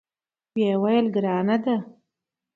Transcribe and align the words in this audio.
ویې 0.53 0.73
ویل: 0.83 1.05
ګرانه 1.15 1.55
ده. 1.63 1.75